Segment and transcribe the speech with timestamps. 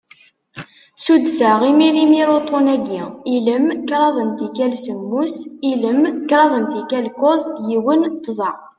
[1.03, 3.03] Suddseɣ imir imir uṭṭun-agi:
[3.35, 5.35] ilem, kraḍ n tikal semmus,
[5.71, 8.51] ilem, kraḍ n tikal kuẓ, yiwen, tẓa.